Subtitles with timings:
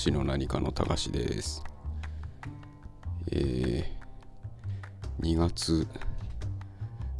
[0.00, 1.62] しの何かのたかしです。
[3.30, 5.86] えー、2月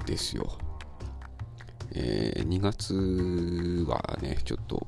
[0.06, 0.50] ですよ。
[1.92, 4.86] えー、2月はね、ちょっと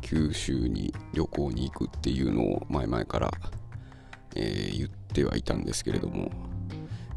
[0.00, 3.30] 九州に旅行に行くっていうのを前々から、
[4.34, 6.32] えー言ってはいたんですけれども、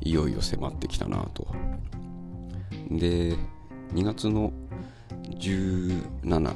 [0.01, 1.47] いよいよ迫ってきたなと。
[2.91, 3.35] で、
[3.95, 4.53] 2月の
[5.39, 6.55] 17、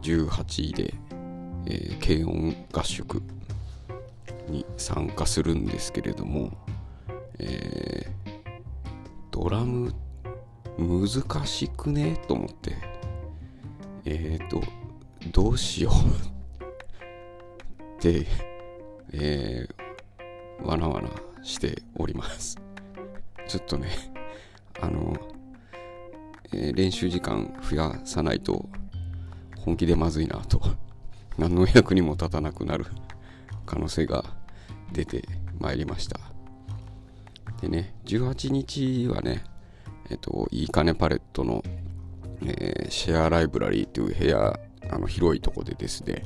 [0.00, 0.94] 18で、
[1.66, 3.22] えー軽音合宿
[4.48, 6.52] に参加するんですけれども、
[7.38, 8.24] えー
[9.30, 9.94] ドラム
[10.78, 12.20] 難しくね？
[12.28, 12.76] と思って。
[14.04, 14.62] えっ、ー、と
[15.32, 15.94] どうしよう
[17.96, 18.26] って、
[19.12, 21.08] えーわなわな
[21.42, 22.60] しております。
[23.48, 23.88] ちょっとね
[24.80, 25.16] あの、
[26.52, 28.68] えー練習時間増やさないと
[29.56, 30.60] 本気でまずいなと。
[31.38, 32.86] 何の役にも立たなくなる
[33.66, 34.24] 可能性が
[34.92, 35.24] 出て
[35.58, 36.20] まいりました。
[37.60, 39.44] でね18日はね
[40.10, 41.62] えっといいかねパレットの、
[42.44, 44.58] えーシェアライブラリーという部屋
[44.90, 46.22] あの広いとこでですね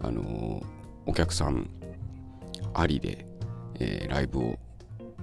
[0.00, 0.64] あのー
[1.06, 1.68] お客さん
[2.74, 3.26] ありで、
[3.78, 4.58] えーライブを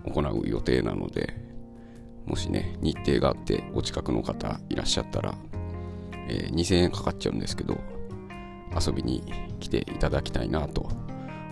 [0.06, 1.34] 行う予定なので
[2.26, 5.36] もしね日程があってお近くの方いらっしゃったら、
[6.28, 7.78] えー2000円かかっちゃうんですけど
[8.80, 9.24] 遊びに
[9.60, 10.90] 来ていただきたいなと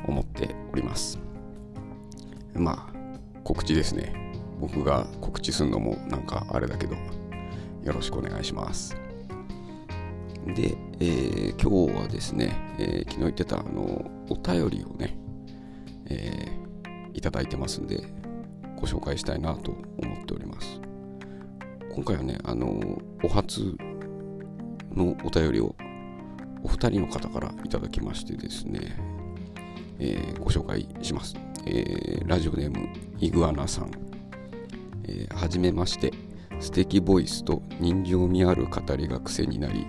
[0.08, 1.20] 思っております。
[2.54, 2.94] まあ
[3.44, 4.14] 告知ですね。
[4.60, 6.96] 僕が告知するのもなんかあれだけど
[7.84, 8.96] よろしくお願いします。
[10.46, 15.18] で、えー今日はですね、えー昨日言ってたあのお便りをね、
[16.10, 18.04] えーいただいてますんで
[18.80, 20.80] ご紹介したいなと思っております。
[21.94, 23.76] 今回はねあのお初
[24.96, 25.76] のお便りを
[26.64, 28.98] お二人の方からいただきましてですね、
[30.00, 31.36] えーご紹介します、
[31.66, 32.90] えーラジオネーム
[33.20, 33.92] イグアナさん、
[35.06, 36.12] えーはじめまして。
[36.62, 39.88] 素敵ボイスと人情味ある語りが癖になり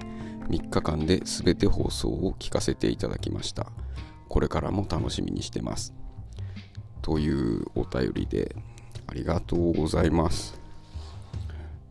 [0.48, 3.66] 3日間で全て放送を聞かせていただきました。
[4.28, 5.92] これからも楽しみにしてます。
[7.02, 8.56] というお便りで
[9.06, 10.58] ありがとうございます。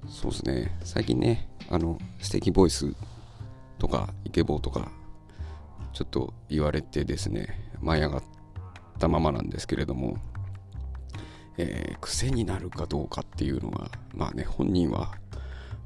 [0.09, 0.77] そうですね。
[0.83, 2.95] 最近ねあの素敵ボイス
[3.81, 4.91] とかイケボーとか
[5.91, 8.23] ちょっと言われてですね舞い上がっ
[8.99, 10.17] たままなんですけれども、
[11.57, 15.15] えー癖になるかどうかっていうのがまあね本人は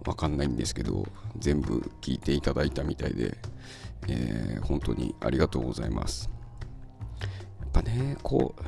[0.03, 1.05] 分かんないんですけど
[1.39, 3.37] 全部聞いていただいたみたいで、
[4.09, 6.29] えー本当にありがとうございます。
[7.61, 8.61] やっぱねこう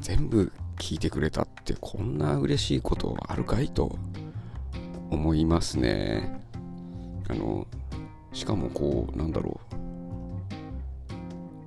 [0.00, 3.96] 全部聞いてくれたってこんな嬉しいことあるかいと
[5.10, 6.40] 思いますね。
[7.28, 7.68] あの
[8.34, 9.74] しかもこうなんだろう。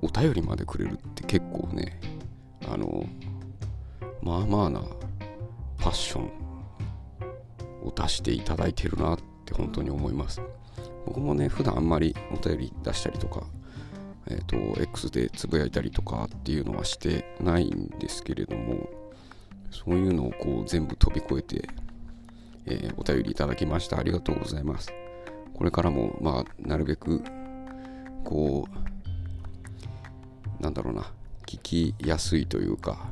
[0.00, 1.98] お便りまでくれるって結構ね
[2.68, 3.04] あの
[4.22, 4.80] まあまあな
[5.78, 6.30] パッション
[7.84, 10.40] を出していただいてるなって本当に思います。
[11.04, 13.44] 僕もね普段あんまりお便り出したりとか
[14.30, 18.88] えっ、と X でつぶやいたりとかっていうのはしてないんですけれども
[19.70, 21.68] そういうのをこう全部飛び越えて、
[22.66, 23.98] えーお便りいただきました。
[23.98, 24.92] ありがとうございます。
[25.58, 27.20] これからもまあなるべく
[28.22, 28.68] こ
[30.60, 31.12] うなんだろうな
[31.46, 33.08] 聞きやすいというか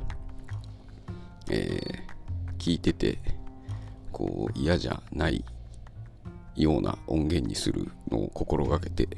[1.51, 2.07] えー
[2.59, 3.19] 聞いてて
[4.13, 5.45] こう嫌じゃない
[6.55, 9.09] ような音源にするのを心がけて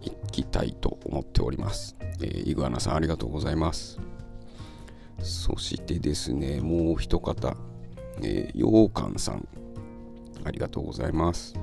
[0.00, 1.96] いきたいと思っております。
[2.00, 3.98] えーイグアナさんありがとうございます。
[5.20, 7.56] そしてですね、もう一方、
[8.22, 9.46] えー、ようかんさん、
[10.44, 11.54] ありがとうございます、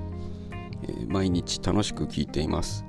[0.87, 2.85] え毎日楽しく聞いています。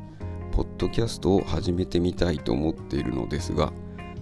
[0.53, 3.73] ポッドキャストを始めてみたいと思っているのですが、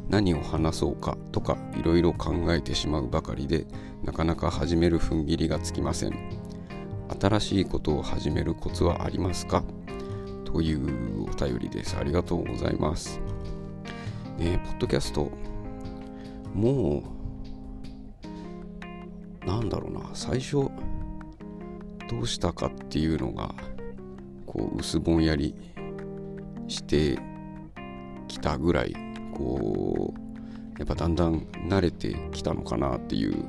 [0.08, 3.66] 何を話そうかとかいろいろ考えてしまうばかりで、
[4.04, 6.12] なかなか始める踏ん切りがつきません。
[7.20, 9.64] 新しいことを始めるコツはありますか？
[10.44, 11.96] というお便りです。
[11.96, 13.20] ありがとうございます。
[14.38, 15.30] ねえポッドキャスト、
[16.54, 17.02] も
[19.44, 20.70] う、なんだろうな、最初、
[22.10, 23.54] どうしたかっていうのが、
[24.44, 25.54] こう、薄ぼんやり
[26.66, 27.16] して
[28.26, 28.96] きたぐらい、
[29.32, 33.44] こう、やっぱだんだん慣れてきたのかなっていう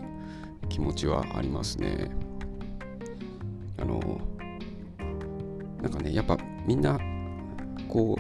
[0.69, 2.11] 気持ちはありますね。
[3.79, 4.21] あの、
[5.81, 6.37] なんかね、やっぱ
[6.67, 6.99] みんな、
[7.87, 8.15] こ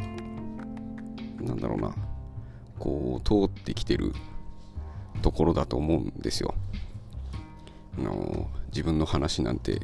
[1.39, 1.93] う、なんだろうな、
[2.79, 4.11] こう、通ってきてる
[5.21, 6.55] ところだと思うんですよ。
[7.99, 9.81] あの、自分の話なんて、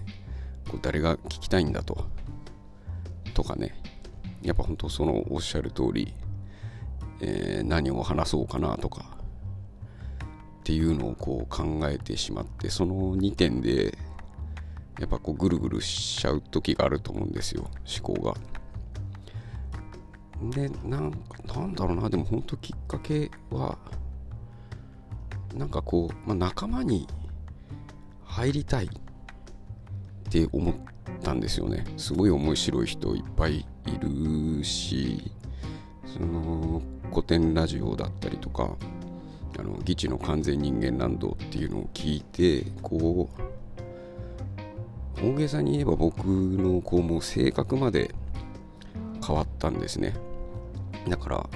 [0.82, 2.06] 誰が聞きたいんだと。
[3.34, 3.76] とかね、
[4.42, 6.14] やっぱ本当そのおっしゃる通り、
[7.22, 9.18] えー、何を話そうかなとか
[10.60, 13.98] っていうのをこう考えてしまってその2点で
[15.00, 17.70] やっぱこうぐるぐるしちゃう時があると思うんですよ
[18.02, 18.36] 思考が。
[20.52, 21.12] でなん
[21.48, 23.78] なんだろうなでも本当きっかけは
[25.56, 27.08] なんかこう、まあ、仲間に
[28.24, 28.90] 入りたい
[30.28, 30.76] って思っ
[31.24, 31.86] たんですよね。
[31.96, 35.32] すごい面白い人いっぱいいるし
[36.06, 38.76] その古典ラジオだったりとか
[39.58, 43.30] あの「チの完全人間ランド」っていうのを聞いてこ
[45.18, 48.14] う大げさに言えば僕のこうもう性格まで
[49.26, 50.14] 変わったんですね。
[51.08, 51.50] だから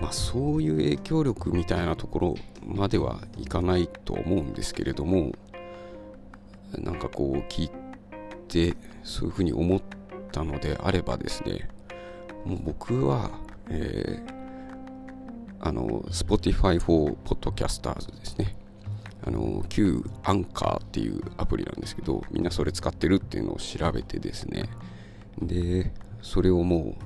[0.00, 2.34] まあそういう影響力みたいなところ
[2.66, 5.32] まではいかないと思うんですけれども
[6.78, 7.70] なんかこう聞
[8.52, 9.82] てそういうふうに思っ
[10.30, 11.68] たのであればですね
[12.44, 13.30] もう僕は、
[13.68, 18.56] えー、あの Spotify for Podcasters ですね。
[19.24, 24.64] あの旧アンカーっていうアプリなんですけどみんなそれ使ってるっていうのを調べてですね。
[25.40, 26.96] でそれをも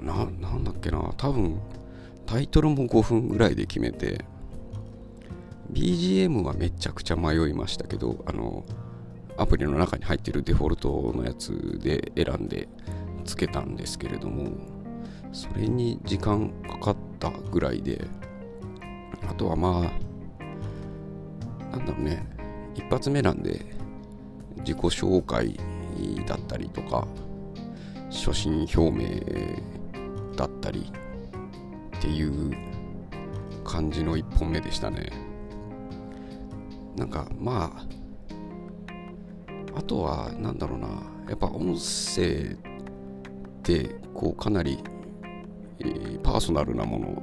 [0.00, 1.60] うななんだっけな多分
[2.26, 4.24] タイトルも5分ぐらいで決めて
[5.72, 8.64] BGM はめちゃくちゃ迷いましたけどあの
[9.38, 12.68] アプリの中に入ってるデフォルトのやつで選んで
[13.24, 14.50] つけたんですけれども
[15.32, 18.04] それに時間かかったぐらいで
[19.28, 19.92] あとはま
[21.70, 22.26] あなんだろうね
[22.74, 23.64] 一発目なんで
[24.58, 25.58] 自己紹介
[26.26, 27.06] だったりとか
[28.10, 29.20] 初心表明
[30.36, 30.90] だったり
[31.96, 32.56] っていう
[33.64, 35.10] 感じの1本目でしたね。
[36.96, 37.97] なんかまあ
[39.78, 40.88] あとはなんだろうな。
[41.28, 44.78] やっぱ音声ってこうかなり
[45.80, 47.22] えー、パーソナルなもの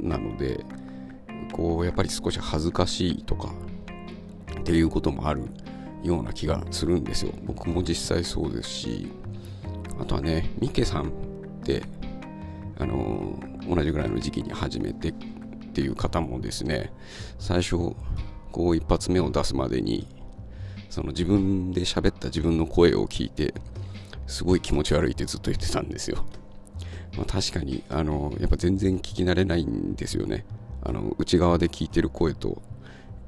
[0.00, 0.64] なので
[1.52, 3.52] こうやっぱり少し恥ずかしいとか
[4.60, 5.42] っていうこともある
[6.02, 7.32] ような気がするんですよ。
[7.44, 9.12] 僕も実際そうですし。
[9.98, 11.10] あとはねミケさんっ
[11.64, 11.82] て
[12.78, 15.12] あのー、同じぐらいの時期に始めてっ
[15.72, 16.92] ていう方もですね
[17.38, 17.76] 最初
[18.52, 20.06] こう一発目を出すまでに
[20.88, 23.54] その自分で喋った自分の声を聞いて
[24.26, 26.24] すごい気持ち悪いってずっと言ってたんですよ。
[27.16, 30.44] まあ、確かにあのやっぱ全然聞き慣れないんですよね。
[30.82, 32.62] あの内側で聞いてる声と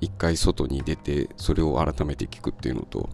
[0.00, 3.08] 一回外に出てそれを改めて聞くっていうのと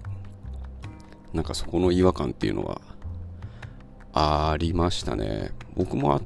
[1.32, 2.80] なんかそこの違和感っていうのは
[4.12, 5.52] ありましたね。
[5.76, 6.22] 僕もあっ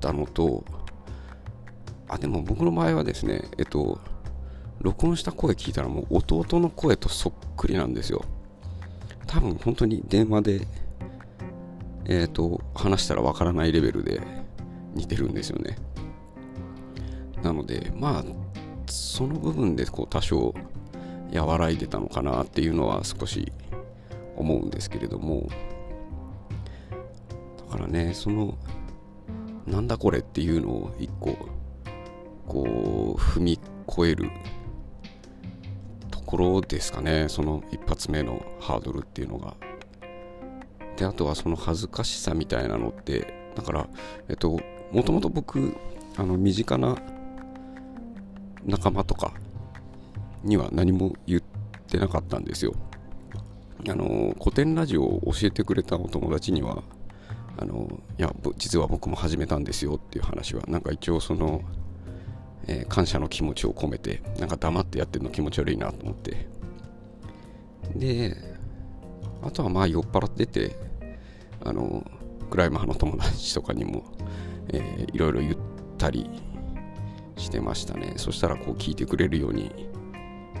[0.00, 0.64] たのと
[2.08, 3.98] あでも僕の場合はですねえっと
[4.82, 8.24] 録音した声聞いたらもう弟の声とそっくりなんですよ
[9.26, 10.66] 多分本当に電話で
[12.06, 14.20] えっ、ー、と、話したらわからないレベルで
[14.94, 15.76] 似てるんですよね。
[17.42, 18.24] なので、まあ、
[18.86, 20.54] その部分でこう多少
[21.32, 23.52] 和らいでたのかなっていうのは少し
[24.36, 25.48] 思うんですけれども、
[27.70, 28.58] だからね、その、
[29.66, 31.36] なんだこれっていうのを一個、
[32.46, 34.30] こう、踏み越える
[36.32, 39.54] ころですかね、その一発目のハードルっていうのが。
[40.96, 43.88] であとはその恥ずかしさみたいなのってだから
[44.28, 44.60] えっと
[44.92, 45.74] もともと僕
[46.16, 46.96] あの身近な
[48.64, 49.32] 仲間とか
[50.44, 51.40] には何も言っ
[51.86, 52.74] てなかったんですよ
[53.88, 56.82] あの古典ラジオを教えてくれたお友達には
[57.58, 61.62] あのいや実は僕も始めたんですよっていう話はなんか一応その、
[62.66, 66.48] えー、感謝の気持ちを込めてなんか黙ってやってるの気持ち悪いなと思って。
[67.96, 68.36] で
[69.42, 70.76] あとはまあ酔っ払ってて
[71.64, 72.04] あの
[72.50, 74.04] クライマーの友達とかにも、
[74.68, 75.56] えー、いろいろ言っ
[75.98, 76.30] たり
[77.36, 78.14] してましたね。
[78.16, 79.88] そしたらこう聞いてくれるように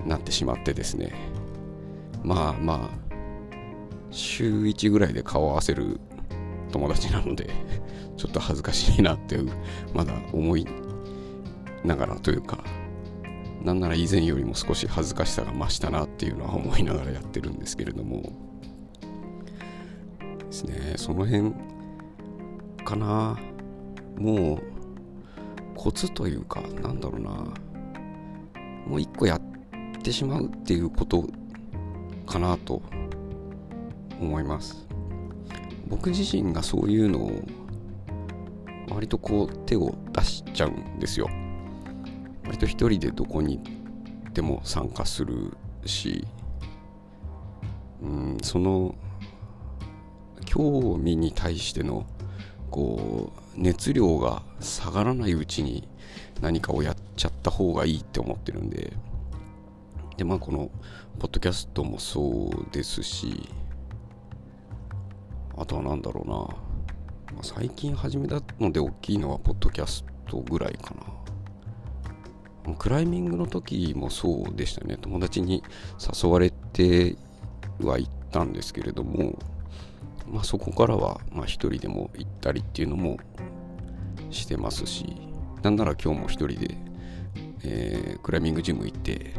[0.06, 1.12] なってしまってですね。
[2.24, 3.12] まあまあ
[4.10, 6.00] 週1ぐらいで顔を合わせる
[6.70, 7.50] 友達なので
[8.16, 9.38] ちょっと恥ずかしいなって
[9.94, 10.66] まだ思い
[11.84, 12.62] ながらというか
[13.64, 18.22] なんなら以前よりも少し恥ずかしさが増したなっていうのは思いながらやってるんですけれども。
[20.38, 20.94] ですね。
[20.96, 21.52] その辺
[22.84, 23.38] かな。
[24.18, 24.62] もう
[25.76, 27.30] コツというかなんだろうな。
[28.86, 31.24] もう一個やってしまうっていうこと
[32.26, 32.82] かなと
[34.20, 34.86] 思います。
[35.88, 37.42] 僕自身がそういうのを
[38.90, 41.28] 割とこう手を出しちゃうんですよ。
[42.44, 43.60] 割と一人でどこに
[44.34, 46.26] でも参加するし
[48.02, 48.94] うんその
[50.44, 52.06] 興味に対しての
[52.70, 55.88] こう熱量が下がらないうちに
[56.40, 58.92] 何かをやっちゃった方がいいって思ってるんで。
[60.16, 60.70] でまあこの
[61.18, 63.48] ポッドキャストもそうですし
[65.56, 66.34] あとは何だろうな、
[67.34, 71.21] まあ、最近始めたので大きいのはポッドキャストぐらいかな。
[72.78, 74.96] クライミングの時もそうでしたね。
[75.00, 75.62] 友達に
[75.98, 77.16] 誘われて
[77.80, 79.38] は行ったんですけれども、
[80.28, 83.18] まあ、そこからはまあ一人でも行ったりっていうのも
[84.30, 85.16] してますし
[85.62, 86.76] なんなら今日も一人で、
[87.64, 89.34] えー、クライミングジム行って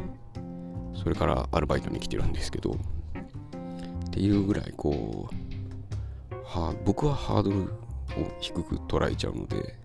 [0.95, 7.67] それからアルバイトに来てるんですけどっていうぐらいこうは僕はハードルを
[8.39, 9.75] 低く捉えちゃうので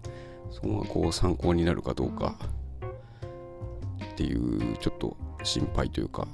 [0.50, 2.36] そこがこう参考になるかどうか
[4.18, 6.26] っていうちょっと心配というか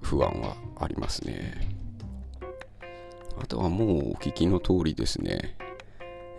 [0.00, 1.76] 不安はありますね。
[3.36, 5.56] あとはもうお聞きの通りですね。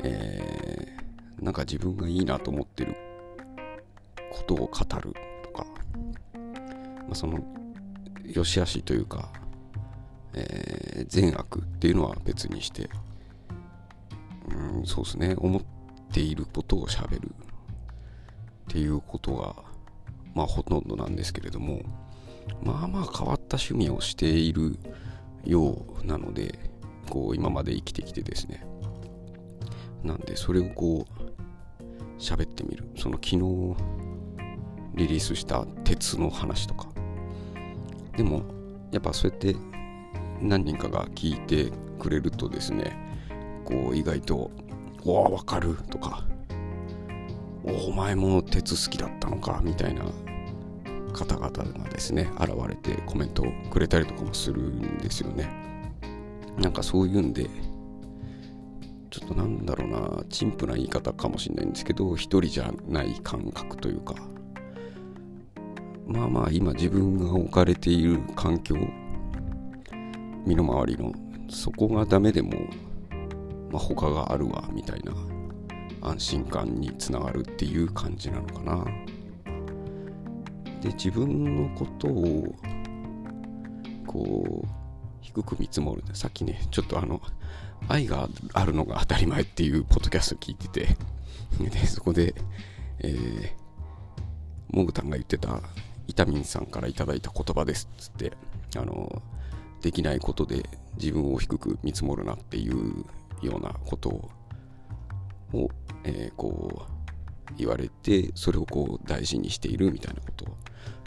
[0.02, 2.96] えー、なんか自分がいいなと思ってる
[4.32, 5.66] ことを語るとか、
[6.34, 7.44] まあ、その
[8.24, 9.30] 良し悪しというか、
[10.34, 12.90] えー、善悪っていうのは別にして、
[14.50, 15.36] うん、そうですね。
[15.38, 15.62] 思っ
[16.14, 17.30] ていることをしゃべるっ
[18.70, 19.73] ていうことが
[20.34, 21.82] まあほとんどなんですけれども
[22.64, 24.78] まあまあ変わった趣味をしている
[25.44, 26.60] ようなので
[27.10, 28.66] こう今まで生きてきてですね。
[30.04, 32.90] なんでそれをこう喋ってみる。
[32.98, 33.38] その昨日
[34.96, 36.88] リリースした鉄の話とか。
[38.16, 38.44] でも
[38.92, 39.56] やっぱそうやって
[40.40, 42.96] 何人かが聞いてくれるとですね
[43.66, 44.52] こう意外と
[45.04, 46.26] 「おおわかる」とか
[47.64, 50.04] 「お前も鉄好きだったのか」みたいな
[51.14, 55.48] 方々がですね現れてコメントをくれたりとかもするんですよね。
[56.58, 57.50] なんかそういうんで
[59.10, 64.16] ちょっとなんだろうな陳腐な言い方かもしれないんですけど一人じゃない感覚というか
[66.08, 68.76] まあまあ今自分が置かれている環境
[70.46, 71.14] 身の回りの
[71.50, 72.52] そこがダメでも、
[73.72, 75.14] まあ、他があるわみたいな
[76.02, 78.86] 安心感につながるっていう感じなのかな。
[80.82, 82.54] で自分のことを
[84.06, 84.68] こう
[85.22, 87.22] 低く見積もるさっきねちょっとあの
[87.88, 90.98] 愛があるのが当たり前っていうポッドキャスト聞いてて。
[91.60, 92.34] でそこで、
[93.00, 93.52] えー、
[94.72, 95.62] モグタンが言ってた
[96.08, 98.34] イタミンさんから頂いた言葉ですっつって
[98.76, 99.22] あの
[99.82, 100.64] できないことで
[100.98, 103.06] 自分を低く見積もるなっていう
[103.42, 104.32] ようなことを、
[106.04, 110.58] えー、こう言われてそれをこう大事にしているみたいなことを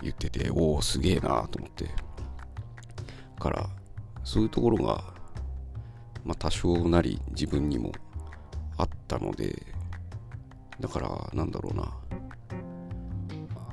[0.03, 1.87] 言ってておおすげえなと思って。
[3.39, 3.69] から
[4.25, 5.05] そういうところが、
[6.25, 7.93] まあ、多少なり自分にも
[8.77, 9.63] あったので
[10.81, 11.95] だからなんだろうな。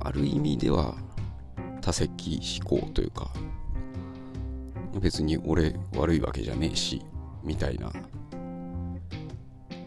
[0.00, 0.94] ある意味では
[1.80, 3.30] 多席思考というか
[5.00, 7.02] 別に俺悪いわけじゃねえし
[7.42, 7.90] みたいな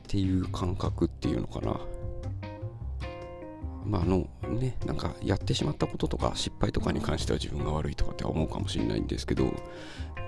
[0.08, 1.78] っていう感覚っていうのかな。
[3.86, 9.54] まああのねなんかやってしまったこととか失敗とかに関しては自分が悪いとかって思うかもしれないんですけど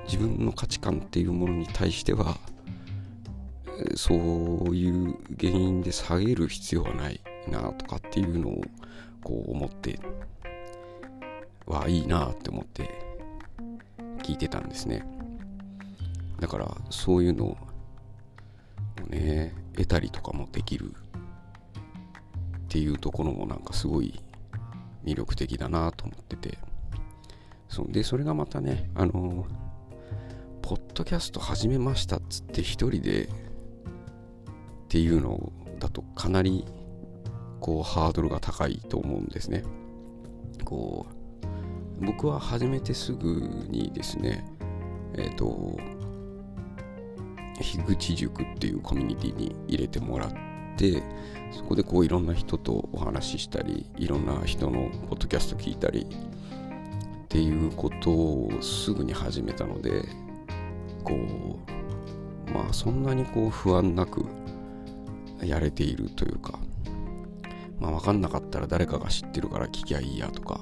[0.05, 2.38] 自分の価値観っていうものに対しては
[3.95, 4.17] そう
[4.75, 8.62] いう原因で下げる必要はないなとかっていうのを
[9.24, 10.00] こう思って
[11.65, 12.89] はいいなって思って
[14.24, 15.05] 聞いてたんですね。
[16.39, 17.57] だからそういうの
[19.03, 20.94] をね得たりとかもできるっ
[22.68, 24.22] ていうところもなんかすごい
[25.03, 26.58] 魅力的だなと思ってて。
[27.70, 29.46] そでそれがまたねあの
[30.63, 33.27] ポッドキャスト始めましたっつって一人でっ
[34.89, 36.65] ていうのだとかなり
[37.60, 39.63] こうハードルが高いと思うんですね。
[40.65, 44.46] こう僕は始めてすぐにですね、
[45.15, 45.77] えっ、ー、と、
[47.61, 50.33] 樋口塾っていうコミュニティに入れてもらっ
[50.77, 51.03] て、
[51.51, 60.03] そこでこういろんな人とお話ししたり、いろんな人のポッドキャスト聞いたりっていうことをすぐに始めたので、
[61.03, 61.15] こ
[62.47, 64.25] う、まあそんなにこう不安なく
[65.43, 66.59] やれているというか、
[67.79, 70.61] まあ分かんなかったら誰かが知ってるから聞きゃいいやとか、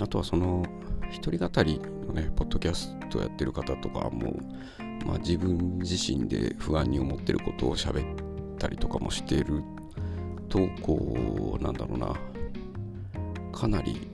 [0.00, 0.64] あとはその
[1.12, 4.34] 一人語りのねポッドキャストやってる方とかも、
[5.06, 9.62] まあ、自分自身で不安に思ってることを喋ったりとかもしている
[10.48, 12.14] とこうなんだろうな
[13.52, 14.08] かなり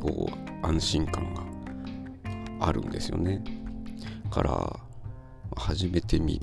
[0.00, 1.42] こう安心感が
[2.60, 3.42] あるんですよね。
[4.30, 4.80] から
[5.56, 6.40] 始めてみ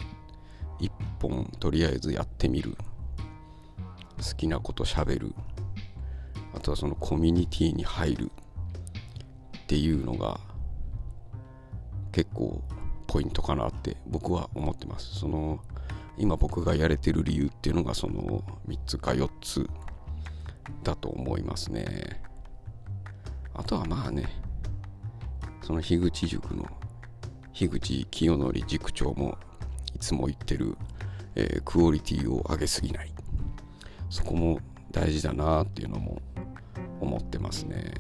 [0.80, 2.76] 一本とりあえずやってみる。
[4.18, 5.34] 好きなことしゃべる。
[6.56, 8.32] あとはそのコミュニティに入る。
[9.74, 10.40] っていうのが
[12.12, 12.62] 結構
[13.08, 15.16] ポイントかなって僕は思ってます。
[15.16, 15.60] その
[16.16, 19.68] 今僕がやれてる理由っていうのがその3つか4つ
[20.84, 22.22] だと思いますね。
[23.56, 24.30] あとはまあね
[25.64, 26.70] その樋口塾の
[27.52, 29.40] 樋口清則塾長も
[29.96, 30.78] いつも言ってる、
[31.34, 33.12] えー、クオリティを上げすぎない。
[34.12, 34.60] そこも
[34.92, 36.22] 大事だなっていうのも
[37.02, 37.92] 思ってますね。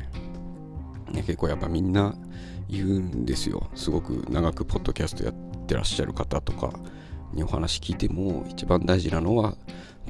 [1.13, 2.15] ね結構やっぱみんな
[2.70, 3.70] 言うんですよ。
[3.75, 5.34] すごく長くポッドキャストやっ
[5.67, 6.74] てらっしゃる方とか
[7.34, 9.55] にお話聞いても一番大事なのは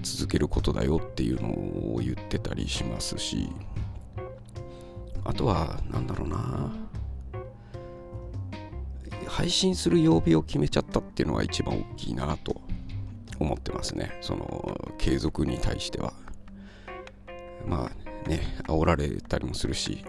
[0.01, 1.49] 続けることだよっていうの
[1.95, 3.49] を言ってたりしますし
[5.23, 6.71] あとは何だろうな。
[9.27, 12.61] 配信する曜日を決めちゃったっていうのが一番大きいなと
[13.39, 14.15] 思ってますね。
[14.21, 16.13] その継続に対しては。
[17.65, 20.05] まあね煽られたりもするし。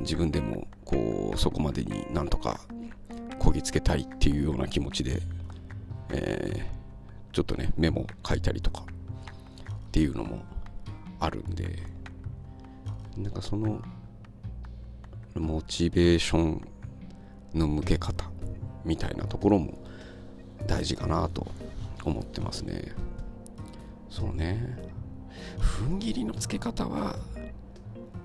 [0.00, 2.60] 自分でもこうそこまでになんとか
[3.38, 5.20] こぎつけたいっていうような気持ちで、
[6.10, 10.42] えー、ちょっとねメモ書いたりとかっていうのも
[11.20, 11.78] あるんで
[13.16, 13.80] なんかその
[15.34, 16.68] モチベーション
[17.54, 18.30] の向け方
[18.84, 19.78] みたいなところも
[20.66, 21.46] 大事かなと
[22.04, 22.92] 思ってますね。
[24.10, 24.76] そうね。
[25.58, 27.16] 踏ん切りのつけ方は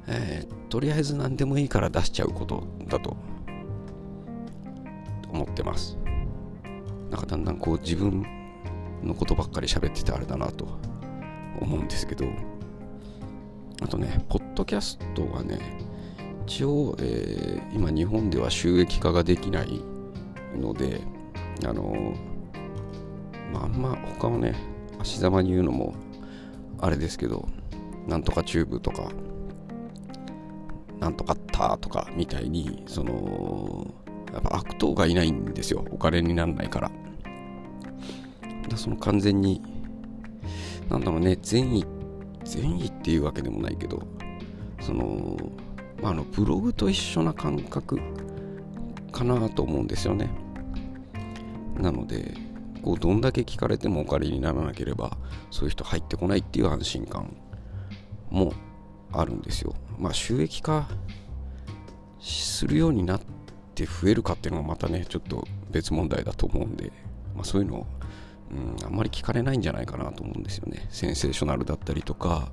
[0.08, 3.16] えー、とりあえず何でもいいから出しちゃうことだと
[5.32, 5.98] 思ってます。
[7.10, 8.26] なんかだんだんこう自分
[9.04, 10.68] のことばっかり喋っててあれだなと
[11.60, 12.26] 思うんですけど。
[13.82, 15.60] あとねポッドキャストがね
[16.46, 19.82] 一応、えー、今日本では収益化ができない
[20.60, 21.02] ので
[21.66, 22.14] あの
[23.52, 24.56] まあ、あんま他をね
[25.00, 25.96] 足ざまに言うのも
[26.80, 27.48] あれですけど
[28.08, 29.10] なんとかチューブとか
[31.00, 33.94] なんとかったとかみたいにその
[34.34, 35.86] やっぱ悪党がいないんですよ。
[35.92, 36.92] お金にならないから。
[38.70, 39.62] だその完全に
[40.90, 41.86] なんだろうね善意
[42.44, 44.06] 善意っていうわけでもないけど
[44.82, 45.38] その
[46.02, 48.00] まあ、あのブログと一緒な感覚
[49.12, 50.30] かなと思うんですよね。
[51.76, 52.36] なので
[52.84, 55.18] こうどんだけ聞かれてもお金にならなければ
[55.52, 57.36] そういう人入ってこないっていう安心感
[58.30, 58.54] も
[59.12, 59.74] あるんですよ。
[59.98, 60.88] まあ収益化
[62.20, 63.22] するようになっ
[63.76, 66.92] て増えるかっていうのはまたねちょっと別問題だと思うんで、
[67.36, 67.86] まあ、そういうの
[68.52, 70.88] うん、あんまり聞かれないんじゃないかなと思うんですよね。
[70.90, 72.52] センセーショナルだったりとか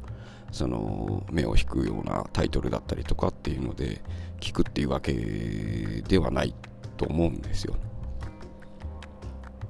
[0.50, 4.02] その目を引くようなタイトルだったりとかっていうので
[4.40, 6.54] 聞くっていうわけではない
[6.96, 7.74] と思うんですよ。
[7.74, 7.80] ね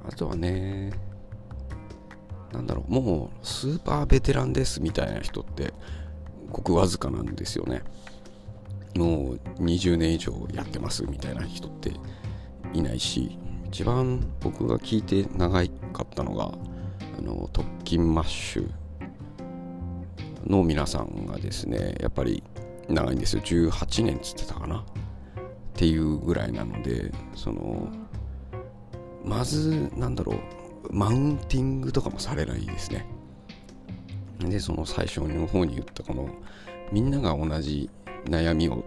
[0.09, 0.93] あとはね
[2.53, 5.73] なんだろうもうスーパーベテランですみたいな人って
[6.51, 7.83] ごくわずかなんですよね。
[8.97, 11.93] もう20年以上やってますみたいな人って
[12.73, 16.53] いないし一番僕が聞いて長かったのが
[17.19, 18.71] あの特勤マッシュ
[20.47, 22.45] の皆さんがですねやっぱり
[22.89, 23.43] 長いんですよ。
[23.43, 24.85] 18年っつってたかな。
[25.75, 27.89] っていうぐらいなのでその
[29.25, 30.39] まずなんだろう
[30.93, 33.07] マウンティングとかもされないですね。
[34.41, 36.29] でその最初の方に言ったこの
[36.93, 37.91] みんなが同じ
[38.27, 38.85] 悩みを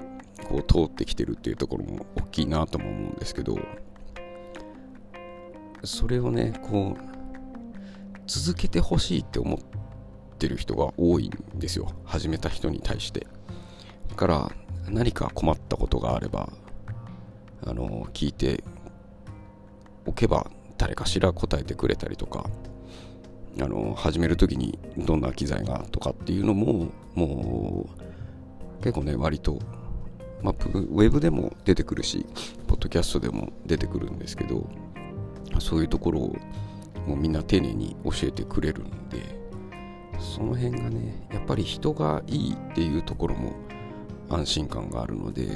[0.48, 3.58] こう通ってきてるっていうところも大きいなとも思うんですけど
[5.84, 7.08] それをねこう
[8.28, 9.60] 続けてほしいって思っ
[10.38, 11.94] てる人が多いんですよ。
[12.04, 13.26] 始めた人に対して。
[14.10, 14.52] だから
[14.90, 16.50] 何か困ったことがあれば
[17.66, 18.64] あの聞いて
[20.06, 22.50] おけば誰かしら答えてくれたりとか
[23.60, 27.90] あの始める時にどんな機材がとかっていうのもも
[28.80, 29.60] う結構ね割と、
[30.42, 32.26] まあ、ウェブでも出てくるし
[32.68, 34.70] ポッドキャストでも出てくるんですけど
[35.60, 36.36] そういうところを
[37.08, 39.38] もうみんな丁寧に教えてくれるんで
[40.20, 43.54] その辺がねやっぱり人がいいっていうところも
[44.30, 45.48] 安心感があるので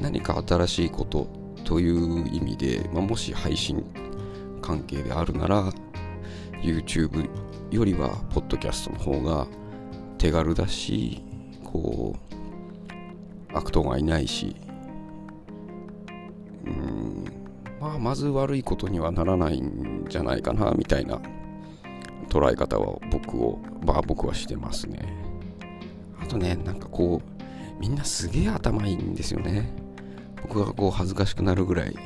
[0.00, 1.28] 何か新しいこと
[1.64, 3.84] という意味で、まあ、もし配信
[4.62, 5.72] 関係であるなら
[6.62, 7.28] YouTube
[7.70, 9.46] よりはポッドキャストの方が
[10.18, 11.22] 手軽だし
[11.64, 12.16] こ
[13.52, 14.56] う悪党がいないし
[16.64, 17.24] うん
[17.80, 21.20] まあまず悪いことにはならないんじゃないかなみたいな
[22.28, 25.00] 捉え方は僕をまあ僕はしてますね。
[26.20, 29.72] あとねなんかこうみんなすげえ頭いいんですよね。
[30.42, 31.96] 僕がこう恥ずかしくなるぐらい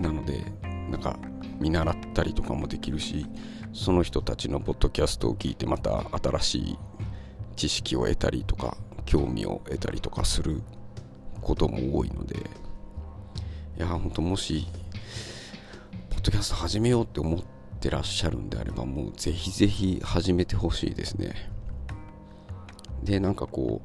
[0.00, 0.44] なので
[0.90, 1.18] なんか
[1.60, 3.26] 見習ったりとかもできるし
[3.72, 6.78] その人たちのポッドキャストを聞いてまた新しい
[7.56, 10.62] 知識を得たりとか興味を得たりとかする
[11.40, 12.36] ことも多いので
[13.76, 14.66] いや本当もし
[16.10, 17.40] ポッドキャスト始めようって思っ
[17.80, 21.50] てらっしゃるんであればもうぜひぜひ始めてほしいですね。
[23.04, 23.80] でなんかこ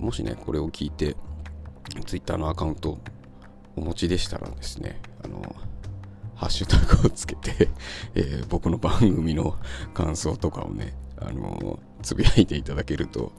[0.00, 1.16] うもしねこれを聞いて
[2.04, 2.98] Twitter のアカウント
[3.76, 5.54] お持ちでしたらですねあの
[6.36, 7.68] ハッシュタグをつけて
[8.14, 9.56] えー、僕の番組の
[9.94, 13.32] 感想とかをねあのつぶやいていただけると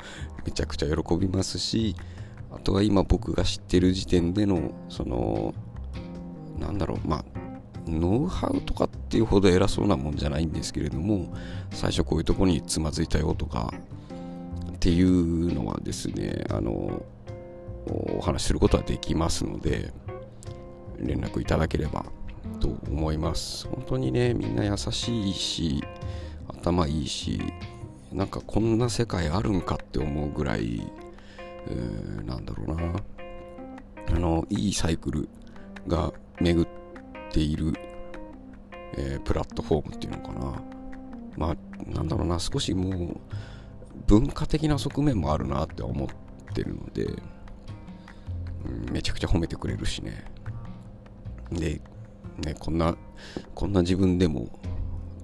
[0.46, 1.96] めちゃくちゃ喜びますし
[2.52, 5.54] あとは今僕が知ってる時点でのその
[6.58, 7.26] なんだろうまあ
[7.88, 11.34] ノウハウとかっていうほど偉そうなもんじゃないんですけれども
[11.72, 13.74] 最初こういうとこにつまずいたよとか
[14.72, 17.04] っていうのはですねあの
[17.86, 19.94] お話しすることはできますので
[21.00, 22.06] 連絡いただければ
[22.60, 23.68] と思います。
[23.68, 25.84] 本当にねみんな優しいし
[26.48, 27.42] 頭いいし
[28.12, 30.82] なんかこんな世界あるんかって思うぐらい、
[31.68, 33.02] えー、なんだろうな。
[34.10, 35.30] あのいいサイクル
[35.86, 36.68] が巡っ
[37.32, 37.74] ている、
[38.96, 40.62] えー、プラットフォームっていうのかな。
[41.36, 41.56] まあ
[41.92, 42.40] なんだろうな。
[42.40, 43.20] 少しもう
[44.08, 46.08] 文化的な側面もあるなって思っ
[46.54, 47.06] てるので、
[48.66, 50.24] うん、めちゃくちゃ褒めてくれるしね。
[51.52, 51.82] で
[52.40, 52.96] ねこんな
[53.54, 54.50] こんな自分でも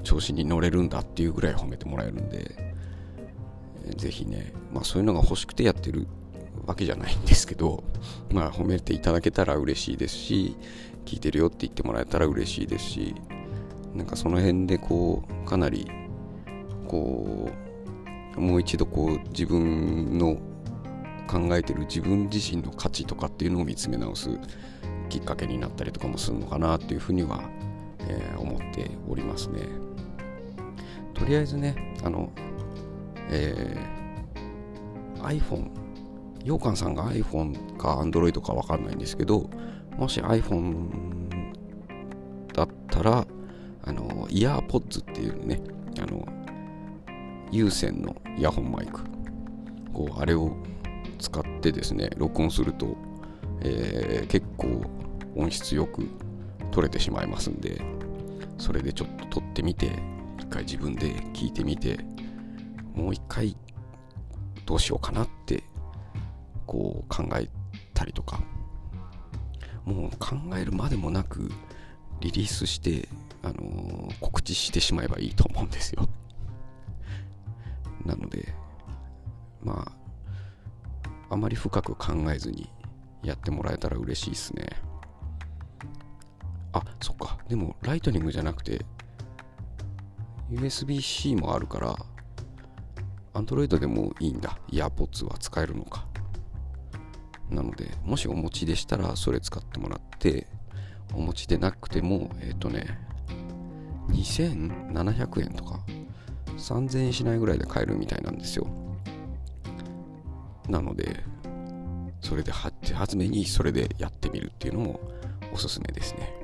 [0.04, 2.73] 調子に乗れるんだっていうぐらい褒めてもらえるんで
[3.95, 6.08] ぜひね、まあそういうのが欲しくてやってる
[6.65, 7.84] わけじゃないんですけど、
[8.32, 10.56] まあ褒めていただけたら嬉しいですし、
[11.06, 13.15] 聞いてるよって言ってもらえたら嬉しいですし、
[13.93, 15.88] なんかその辺でこう、かなり、
[16.88, 17.49] こ
[18.38, 20.38] う、もう一度こう自分の
[21.28, 24.30] 考えてる自分自身の価値とかっていうのを見つめ直す
[25.13, 27.43] きっかけになったりとかもするのかなっていうふうには、
[27.99, 29.62] えー、思っておりますね。
[31.13, 32.32] とりあえずね、あの、
[33.30, 35.69] えー、iPhone、
[36.43, 39.52] ようかんさんが iPhone か Android かわかんないんですけど、
[39.97, 40.89] もし iPhone
[42.52, 43.28] だったら、
[43.84, 45.62] あの、イヤーポッズっていうね、
[46.02, 46.28] あの、
[47.52, 49.02] 有線のイヤホンマイク、
[49.93, 50.54] こう、あれを
[51.19, 52.97] 使ってですね、録音すると、
[53.62, 54.82] えー、結構
[55.35, 56.07] 音質よく
[56.71, 57.81] 取れてしまいますんで、
[58.57, 59.91] それでちょっと撮ってみて、
[60.39, 61.99] 一回自分で聞いてみて、
[62.93, 63.55] もう一回
[64.65, 65.63] どうしようかなって
[66.65, 67.49] こう考え
[67.93, 68.39] たりとか
[69.85, 71.51] もう考えるまでもなく
[72.21, 73.09] リリースして、
[73.41, 76.07] あの、告知してしまえばいいと思うんですよ。
[78.05, 78.53] なので
[79.63, 79.91] ま
[81.29, 82.69] ああまり深く考えずに
[83.23, 84.67] やってもらえたら嬉しいですね。
[86.73, 88.86] あそっかでもライトニングじゃなくて
[90.51, 91.95] USB-C もあるから
[93.33, 94.57] Android でもいいんだ。
[94.71, 96.05] EarPods は使えるのか。
[97.49, 100.47] なので、もしお持ちでしたら、それ使ってもらって、
[101.13, 102.99] お持ちでなくても、えっ、ー、とね、
[104.09, 105.79] 2700円とか、
[106.57, 108.67] 3000円しないぐらいで買えるみたいなんですよ。
[110.69, 111.23] なので、
[112.21, 114.99] それで初めにそれでやってみるっていうのも
[115.51, 116.42] おすすめですね。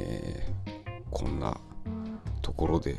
[0.00, 1.58] えー、こんな
[2.42, 2.96] ところで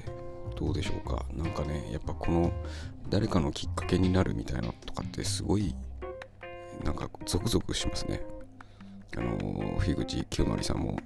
[0.55, 1.25] どうでしょうか。
[1.33, 2.51] なんかねやっぱこの
[3.09, 5.73] 誰かのきっかけになるみたいなとかってすごい
[6.83, 8.21] なんかゾクゾクしますね。
[9.17, 10.97] あの樋口清則さんも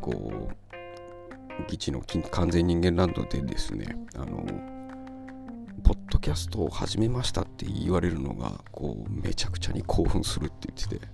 [0.00, 0.64] こう
[1.68, 4.44] 議地の完全人間ランドでですねあの
[5.82, 11.06] ポッドキャストを始めましたって言われるのがこうめちゃくちゃに興奮するって言ってて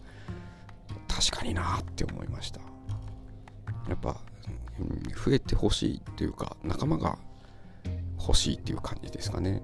[1.08, 2.69] 確かになって思いました。
[3.90, 4.20] やっぱ、
[5.24, 7.18] 増えてほしいっていうか仲間が
[8.18, 9.62] 欲しいっていう感じですかね。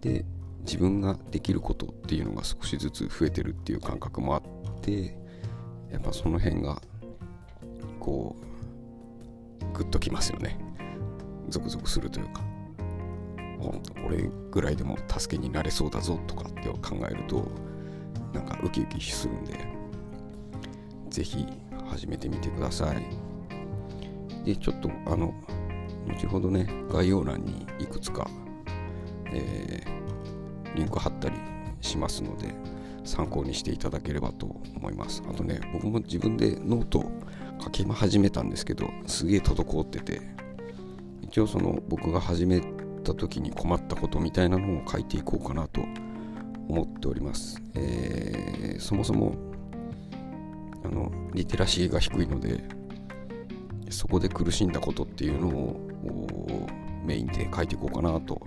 [0.00, 0.24] で
[0.60, 4.42] 自分ができることっていうのが少しずつ増えてるっていう感覚もあっ
[4.80, 5.16] て
[5.90, 6.80] やっぱその辺が
[8.00, 10.58] こうグッときますよね
[11.48, 12.42] ゾクゾクするというか
[14.06, 17.50] 俺ぐらいでも助けになれそうだぞとかって考えると
[18.32, 19.58] なんかウキウキするんで
[21.10, 21.46] 是非
[21.94, 24.44] 始めてみてください。
[24.44, 25.32] でちょっとあの
[26.08, 28.28] 後ほどね概要欄にいくつか、
[29.32, 31.36] えー、リンク貼ったり
[31.80, 32.52] しますので
[33.04, 35.22] 参考にしていただければと思います。
[35.30, 37.04] あとね僕も自分でノート
[37.62, 40.20] 書き始めたんですけどすげえ滞ってて
[41.22, 42.60] 一応その僕が始め
[43.04, 45.80] た時に困ったことみたいなのを書いていこうかなと
[46.68, 49.53] 思っております、えー、そもそも
[50.84, 52.64] あのリテラシーが低いので
[53.90, 56.68] そこで苦しんだことっていうのを
[57.04, 58.40] メインで書いていこうかなと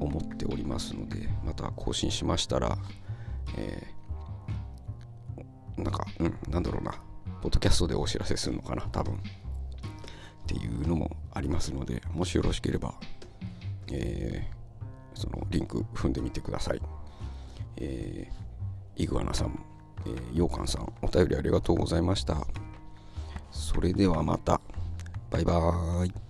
[0.00, 2.78] 思っておりますのでまた更新しましたら、
[3.56, 6.92] えー、なんかうんなんだろうな
[7.42, 9.14] ポッドキャストでお知らせするのかな多分。
[9.14, 9.16] っ
[10.48, 12.94] ていうのもありますのでもしよろしければ、
[13.92, 16.80] えー、そのリンク踏んでみてください、
[17.76, 19.62] えー、イグアナさん、
[20.06, 22.46] えー、ようかんさんお便りありがとうございました。
[23.50, 24.60] それではまた。
[25.30, 26.27] バイバーイ。